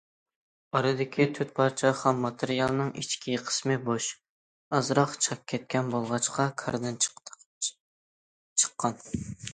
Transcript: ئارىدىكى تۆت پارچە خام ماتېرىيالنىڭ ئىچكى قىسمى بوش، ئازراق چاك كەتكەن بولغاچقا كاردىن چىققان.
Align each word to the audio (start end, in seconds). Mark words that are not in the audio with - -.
ئارىدىكى 0.77 1.25
تۆت 1.39 1.51
پارچە 1.59 1.91
خام 1.99 2.23
ماتېرىيالنىڭ 2.23 2.89
ئىچكى 3.03 3.37
قىسمى 3.51 3.77
بوش، 3.89 4.09
ئازراق 4.79 5.15
چاك 5.27 5.47
كەتكەن 5.55 5.95
بولغاچقا 5.95 6.49
كاردىن 6.65 7.01
چىققان. 7.09 9.01